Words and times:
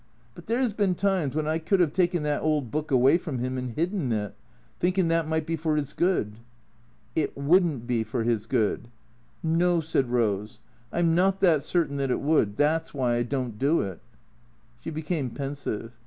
But 0.33 0.47
there 0.47 0.63
's 0.67 0.73
been 0.73 0.95
times 0.95 1.35
when 1.35 1.45
I 1.45 1.59
could 1.59 1.79
have 1.79 1.93
taken 1.93 2.23
that 2.23 2.41
old 2.41 2.71
book 2.71 2.89
away 2.89 3.19
from 3.19 3.37
him 3.37 3.55
and 3.59 3.73
hidden 3.75 4.11
it, 4.11 4.33
thinkin' 4.79 5.09
that 5.09 5.27
might 5.27 5.45
be 5.45 5.55
for 5.55 5.75
his 5.75 5.93
good."" 5.93 6.37
It 7.15 7.37
would 7.37 7.63
n't 7.63 7.85
be 7.85 8.03
for 8.03 8.23
his 8.23 8.47
good."" 8.47 8.87
No," 9.59 9.79
said 9.79 10.07
Eose," 10.07 10.61
I 10.91 10.97
'm 10.97 11.13
not 11.13 11.39
that 11.41 11.61
certain 11.61 11.97
that 11.97 12.09
it 12.09 12.19
would. 12.19 12.57
That 12.57 12.87
's 12.87 12.95
why 12.95 13.17
I 13.17 13.21
don't 13.21 13.59
do 13.59 13.81
it." 13.81 14.01
She 14.79 14.89
became 14.89 15.29
pensive. 15.29 15.91